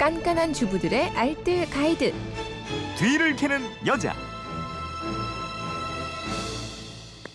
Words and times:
깐깐한 0.00 0.54
주부들의 0.54 1.10
알뜰 1.10 1.68
가이드. 1.68 2.14
뒤를 2.96 3.36
캐는 3.36 3.60
여자. 3.84 4.14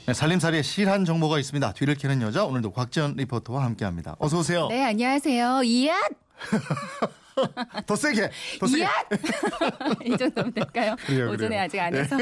네, 0.08 0.14
살림살이에 0.16 0.64
실한 0.64 1.06
정보가 1.06 1.38
있습니다. 1.38 1.74
뒤를 1.74 1.94
캐는 1.94 2.24
여자 2.24 2.44
오늘도 2.44 2.72
곽지연 2.72 3.18
리포터와 3.18 3.64
함께합니다. 3.66 4.16
어서 4.18 4.40
오세요. 4.40 4.68
네, 4.70 4.84
안녕하세요. 4.84 5.62
이앗! 5.64 5.96
더 7.86 7.96
세게, 7.96 8.30
더 8.60 8.68
세게. 8.68 8.86
이 10.06 10.18
정도면 10.18 10.54
될까요? 10.54 10.96
그래요, 11.06 11.30
오전에 11.32 11.48
그래요. 11.50 11.62
아직 11.62 11.80
안 11.80 11.96
해서. 11.96 12.18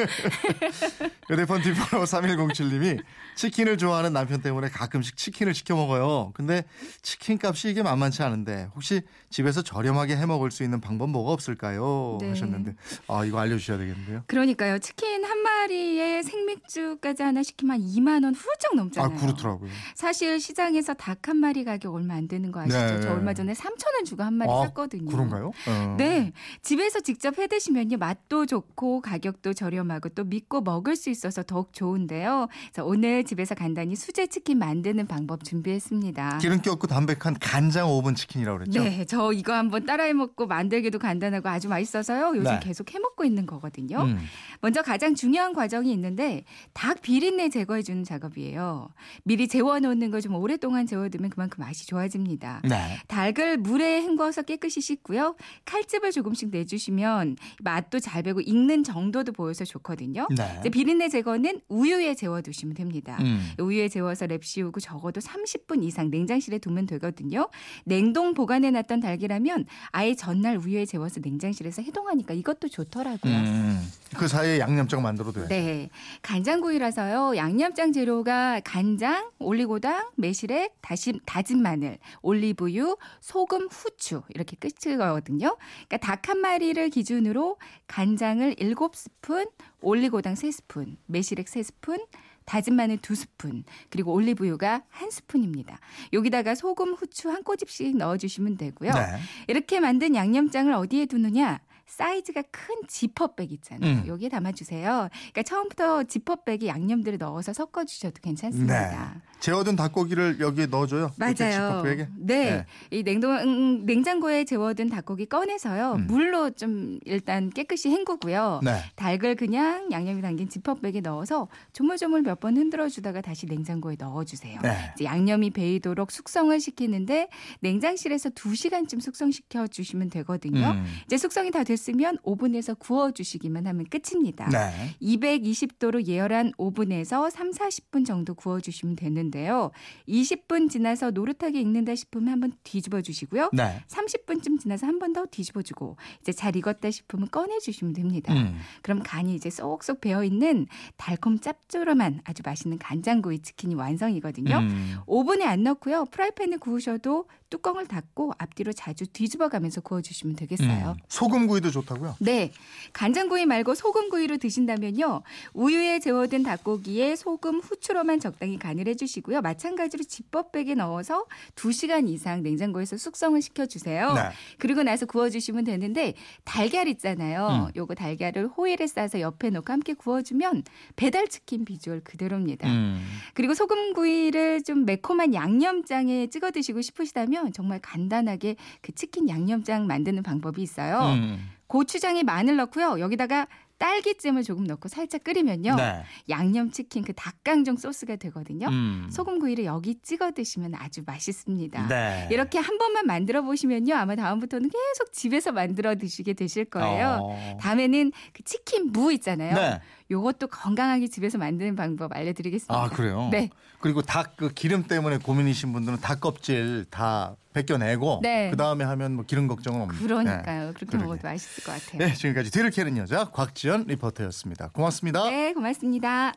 휴대폰 1.28 1.62
뒷번호 1.62 2.06
3107님이 2.06 3.02
치킨을 3.36 3.78
좋아하는 3.78 4.14
남편 4.14 4.42
때문에 4.42 4.70
가끔씩 4.70 5.18
치킨을 5.18 5.54
시켜 5.54 5.76
먹어요. 5.76 6.32
근데 6.36 6.64
치킨 7.02 7.40
값이 7.42 7.70
이게 7.70 7.84
만만치 7.84 8.22
않은데 8.24 8.70
혹시 8.76 9.02
집에서 9.30 9.62
저렴하게 9.62 10.16
해 10.16 10.26
먹을 10.26 10.52
수 10.52 10.64
있는 10.64 10.80
방법 10.82 11.10
뭐가 11.10 11.32
없을까요? 11.32 12.18
네. 12.22 12.30
하셨는데 12.30 12.76
아 13.08 13.26
이거 13.26 13.40
알려주셔야 13.40 13.78
되겠는데요. 13.78 14.24
그러니까요. 14.28 14.80
치킨 14.80 15.24
한 15.26 15.40
마리에 15.40 16.22
생맥주까지 16.22 17.24
하나 17.24 17.42
시키면 17.44 17.82
한 17.82 17.88
2만 17.88 18.24
원 18.24 18.36
훌쩍 18.36 18.74
아 18.74 18.76
넘잖아요. 18.76 19.18
그렇더라고요. 19.20 19.70
사실 19.96 20.40
시장에서 20.40 20.94
닭 20.94 21.24
한 21.24 21.38
마리 21.38 21.64
가격 21.64 21.94
얼마 21.94 22.16
안 22.16 22.28
되는 22.28 22.52
거 22.52 22.60
아시죠? 22.60 22.78
네. 22.78 23.02
저 23.02 23.14
얼마 23.14 23.34
전에 23.34 23.54
3천 23.54 23.94
원 23.96 24.06
주고 24.06 24.24
한 24.24 24.34
마리 24.34 24.52
아, 24.52 24.66
샀거든요. 24.66 25.03
그런가요? 25.10 25.52
어. 25.68 25.96
네, 25.98 26.32
집에서 26.62 27.00
직접 27.00 27.38
해 27.38 27.48
드시면요 27.48 27.98
맛도 27.98 28.46
좋고 28.46 29.02
가격도 29.02 29.54
저렴하고 29.54 30.10
또 30.10 30.24
믿고 30.24 30.62
먹을 30.62 30.96
수 30.96 31.10
있어서 31.10 31.44
더욱 31.44 31.74
좋은데요. 31.74 32.48
그래서 32.72 32.88
오늘 32.88 33.24
집에서 33.24 33.56
간단히 33.56 33.96
수제 33.96 34.28
치킨 34.28 34.60
만드는 34.60 35.08
방법 35.08 35.44
준비했습니다. 35.44 36.38
기름기 36.40 36.70
없고 36.70 36.88
담백한 36.88 37.38
간장 37.40 37.90
오븐 37.90 38.16
치킨이라고 38.16 38.60
그랬죠? 38.60 38.84
네, 38.84 39.06
저 39.06 39.32
이거 39.34 39.54
한번 39.54 39.86
따라해 39.86 40.14
먹고 40.14 40.48
만들기도 40.48 41.00
간단하고 41.00 41.50
아주 41.50 41.68
맛있어서요. 41.70 42.34
요즘 42.36 42.44
네. 42.44 42.60
계속 42.62 42.94
해 42.94 43.00
먹고 43.00 43.24
있는 43.24 43.46
거거든요. 43.46 44.04
음. 44.04 44.20
먼저 44.62 44.82
가장 44.82 45.16
중요한 45.16 45.54
과정이 45.54 45.92
있는데 45.92 46.44
닭 46.74 47.02
비린내 47.02 47.50
제거해 47.50 47.82
주는 47.82 48.04
작업이에요. 48.04 48.90
미리 49.24 49.48
재워 49.48 49.80
놓는 49.80 50.12
거좀 50.12 50.36
오랫동안 50.36 50.86
재워 50.86 51.10
두면 51.10 51.30
그만큼 51.30 51.64
맛이 51.64 51.88
좋아집니다. 51.88 52.62
네. 52.64 52.98
닭을 53.08 53.58
물에 53.58 54.02
헹궈서 54.04 54.44
깨끗이 54.44 54.82
씻 54.82 54.93
고요. 55.02 55.36
칼집을 55.66 56.12
조금씩 56.12 56.50
내주시면 56.50 57.38
맛도 57.62 58.00
잘 58.00 58.24
배고 58.24 58.42
익는 58.42 58.84
정도도 58.84 59.32
보여서 59.32 59.66
좋거든요. 59.66 60.28
네. 60.36 60.70
비린내 60.70 61.10
제거는 61.10 61.62
우유에 61.70 62.16
재워두시면 62.16 62.76
됩니다. 62.76 63.18
음. 63.22 63.52
우유에 63.60 63.88
재워서 63.90 64.26
랩 64.28 64.44
씌우고 64.44 64.80
적어도 64.80 65.20
30분 65.20 65.84
이상 65.84 66.10
냉장실에 66.10 66.58
두면 66.58 66.86
되거든요. 66.88 67.50
냉동 67.86 68.34
보관해 68.34 68.72
놨던 68.72 69.00
닭이라면 69.00 69.66
아예 69.92 70.16
전날 70.16 70.58
우유에 70.58 70.86
재워서 70.86 71.20
냉장실에서 71.24 71.82
해동하니까 71.82 72.34
이것도 72.34 72.68
좋더라고요. 72.70 73.34
음. 73.34 73.92
그 74.16 74.28
사이에 74.28 74.60
양념장 74.60 75.02
만들어도 75.02 75.48
돼. 75.48 75.48
네. 75.48 75.90
간장구이라서요. 76.22 77.36
양념장 77.36 77.92
재료가 77.92 78.62
간장, 78.64 79.32
올리고당, 79.40 80.12
매실액, 80.16 80.76
다심, 80.82 81.20
다진 81.26 81.62
마늘, 81.62 81.98
올리브유, 82.22 82.98
소금, 83.22 83.68
후추 83.72 84.24
이렇게 84.30 84.56
끝이 84.58 84.83
거든요. 84.98 85.58
그러니까 85.88 85.98
닭 85.98 86.24
한 86.30 86.40
마리를 86.40 86.90
기준으로 86.90 87.58
간장을 87.88 88.56
7스푼, 88.56 89.50
올리고당 89.82 90.36
3스푼, 90.36 90.96
매실액 91.06 91.48
3스푼, 91.48 92.06
다진 92.46 92.76
마늘 92.76 92.98
두 92.98 93.16
스푼, 93.16 93.64
그리고 93.90 94.14
올리브유가 94.14 94.84
한 94.90 95.12
스푼입니다. 95.12 95.78
여기다가 96.14 96.56
소금, 96.56 96.94
후추 96.94 97.30
한 97.30 97.44
꼬집씩 97.44 97.98
넣어주시면 97.98 98.58
되고요. 98.58 98.92
네. 98.94 99.20
이렇게 99.48 99.80
만든 99.80 100.16
양념장을 100.16 100.72
어디에 100.74 101.06
두느냐? 101.06 101.60
사이즈가 101.86 102.42
큰 102.52 102.76
지퍼백 102.88 103.52
있잖아요. 103.54 104.02
음. 104.04 104.08
여기에 104.08 104.30
담아주세요. 104.30 105.10
그러니까 105.12 105.44
처음부터 105.44 106.04
지퍼백에 106.04 106.68
양념들을 106.68 107.18
넣어서 107.20 107.54
섞어주셔도 107.54 108.22
괜찮습니다. 108.22 109.12
네. 109.14 109.22
재워둔 109.40 109.76
닭고기를 109.76 110.40
여기에 110.40 110.68
넣어줘요. 110.68 111.12
이렇게 111.18 111.44
맞아요. 111.44 111.82
지퍼백에? 111.84 112.08
네. 112.18 112.66
이 112.92 113.04
냉동 113.04 113.34
음, 113.34 113.86
냉장고에 113.86 114.46
재워둔 114.46 114.90
닭고기 114.90 115.26
꺼내서요. 115.26 115.94
음. 115.94 116.08
물로 116.08 116.50
좀 116.52 117.00
일단 117.06 117.50
깨끗이 117.50 117.90
헹구고요. 117.90 118.62
네. 118.64 118.80
닭을 118.96 119.36
그냥 119.36 119.92
양념이 119.92 120.22
담긴 120.22 120.48
지퍼백에 120.50 121.02
넣어서 121.02 121.48
조물조물 121.74 122.22
몇 122.22 122.40
번 122.44 122.58
흔들어 122.58 122.90
주다가 122.90 123.22
다시 123.22 123.46
냉장고에 123.46 123.96
넣어 124.00 124.24
주세요. 124.26 124.60
네. 124.64 124.92
이제 124.96 125.06
양념이 125.06 125.52
배이도록 125.52 126.12
숙성을 126.12 126.60
시키는데 126.60 127.30
냉장실에서 127.62 128.32
2 128.32 128.56
시간쯤 128.56 129.00
숙성시켜 129.00 129.68
주시면 129.68 130.10
되거든요. 130.10 130.72
음. 130.72 130.86
이제 131.06 131.18
숙성이 131.18 131.52
다 131.52 131.64
됐 131.64 131.78
으면 131.90 132.18
오븐에서 132.24 132.74
구워 132.76 133.12
주시기만 133.12 133.68
하면 133.68 133.86
끝입니다. 133.86 134.48
네. 134.50 134.96
220도로 135.02 136.06
예열한 136.08 136.54
오븐에서 136.58 137.30
3, 137.30 137.52
40분 137.52 138.06
정도 138.06 138.34
구워 138.34 138.60
주시면 138.60 138.96
되는데요. 138.96 139.72
20분 140.08 140.70
지나서 140.70 141.12
노릇하게 141.12 141.60
익는다 141.62 141.96
싶으면 141.96 142.30
한번 142.30 142.54
뒤집어 142.64 143.02
주시고요. 143.02 143.50
네. 143.54 143.82
30분쯤 143.88 144.60
지나서 144.60 144.88
한 144.88 145.00
번 145.00 145.14
더 145.14 145.26
뒤집어 145.30 145.62
주고 145.62 145.96
이제 146.22 146.32
잘 146.32 146.56
익었다 146.56 146.90
싶으면 146.90 147.28
꺼내 147.30 147.60
주시면 147.60 147.94
됩니다. 147.94 148.34
음. 148.34 148.58
그럼 148.82 149.04
간이 149.04 149.36
이제 149.36 149.50
쏙쏙 149.52 150.02
배어 150.02 150.24
있는 150.24 150.66
달콤 150.98 151.38
짭조름한 151.40 152.22
아주 152.24 152.42
맛있는 152.44 152.80
간장구이 152.80 153.40
치킨이 153.40 153.76
완성이거든요. 153.76 154.58
음. 154.58 154.96
오븐에 155.06 155.46
안 155.46 155.62
넣고요. 155.64 156.06
프라이팬에 156.06 156.58
구우셔도 156.58 157.26
뚜껑을 157.52 157.86
닫고 157.86 158.32
앞뒤로 158.40 158.74
자주 158.74 159.06
뒤집어 159.06 159.50
가면서 159.50 159.82
구워 159.82 160.02
주시면 160.02 160.36
되겠어요. 160.36 160.96
음. 160.98 161.04
소금구이 161.10 161.62
도 161.64 161.72
좋다고요? 161.72 162.18
네. 162.20 162.52
간장구이 162.94 163.46
말고 163.46 163.74
소금구이로 163.74 164.38
드신다면요. 164.38 165.24
우유에 165.54 166.00
재워둔 166.00 166.44
닭고기에 166.44 167.16
소금, 167.16 167.60
후추로만 167.60 168.20
적당히 168.20 168.60
간을 168.60 168.88
해주시고요. 168.88 169.42
마찬가지로 169.42 170.04
지퍼백에 170.04 170.76
넣어서 170.76 171.26
2시간 171.56 172.08
이상 172.08 172.44
냉장고에서 172.44 172.98
숙성을 172.98 173.42
시켜주세요. 173.42 174.14
네. 174.14 174.22
그리고 174.60 174.84
나서 174.84 175.06
구워주시면 175.06 175.64
되는데 175.64 176.14
달걀 176.44 176.88
있잖아요. 176.88 177.68
음. 177.68 177.72
요거 177.76 177.96
달걀을 177.96 178.48
호일에 178.48 178.86
싸서 178.86 179.22
옆에 179.22 179.50
놓고 179.50 179.72
함께 179.72 179.94
구워주면 179.94 180.64
배달치킨 180.96 181.66
비주얼 181.66 182.02
그대로입니다. 182.02 182.70
음. 182.70 183.04
그리고 183.34 183.54
소금구이를 183.54 184.64
좀 184.64 184.86
매콤한 184.86 185.34
양념장에 185.34 186.28
찍어 186.28 186.52
드시고 186.52 186.82
싶으시다면 186.82 187.54
정말 187.54 187.80
간단하게 187.82 188.56
그 188.82 188.94
치킨 188.94 189.30
양념장 189.30 189.88
만드는 189.88 190.22
방법이 190.24 190.62
있어요. 190.62 191.00
음. 191.16 191.53
고추장에 191.68 192.24
마늘 192.24 192.56
넣고요. 192.58 193.00
여기다가 193.00 193.48
딸기잼을 193.84 194.44
조금 194.44 194.64
넣고 194.64 194.88
살짝 194.88 195.26
끓이면요. 195.26 195.76
네. 195.76 196.04
양념치킨 196.30 197.04
그 197.04 197.12
닭강정 197.14 197.76
소스가 197.76 198.16
되거든요. 198.16 198.68
음. 198.68 199.10
소금구이를 199.12 199.66
여기 199.66 199.96
찍어 200.02 200.32
드시면 200.32 200.76
아주 200.76 201.02
맛있습니다. 201.06 201.88
네. 201.88 202.30
이렇게 202.32 202.60
한 202.60 202.78
번만 202.78 203.06
만들어 203.06 203.42
보시면요. 203.42 203.94
아마 203.96 204.16
다음부터는 204.16 204.70
계속 204.70 205.12
집에서 205.12 205.52
만들어 205.52 205.96
드시게 205.96 206.32
되실 206.34 206.66
거예요. 206.66 207.20
어. 207.22 207.58
다음에는 207.60 208.14
그 208.32 208.44
치킨 208.44 208.92
무 208.94 209.12
있잖아요. 209.14 209.54
네. 209.54 209.82
요것도 210.12 210.48
건강하게 210.48 211.08
집에서 211.08 211.38
만드는 211.38 211.76
방법 211.76 212.16
알려드리겠습니다. 212.16 212.74
아 212.76 212.90
그래요? 212.90 213.30
네. 213.32 213.50
그리고 213.80 214.02
닭 214.02 214.36
그 214.36 214.50
기름 214.54 214.84
때문에 214.84 215.18
고민이신 215.18 215.74
분들은 215.74 216.00
닭 216.02 216.20
껍질 216.20 216.86
다 216.90 217.36
벗겨내고 217.54 218.20
네. 218.24 218.50
그 218.50 218.58
다음에 218.58 218.84
하면 218.84 219.14
뭐 219.16 219.26
기름 219.26 219.48
걱정은 219.48 219.82
없는. 219.82 219.96
그러니까요. 220.00 220.68
그렇게 220.74 220.86
그러게. 220.86 221.04
먹어도 221.06 221.28
맛있을 221.28 221.64
것 221.64 221.72
같아요. 221.72 222.00
네, 222.00 222.14
지금까지 222.14 222.52
뒤를 222.52 222.72
캐는 222.72 222.98
여자 222.98 223.26
곽지연 223.26 223.86
리포터였습니다. 223.88 224.70
고맙습니다. 224.70 225.30
네, 225.30 225.54
고맙습니다. 225.54 226.34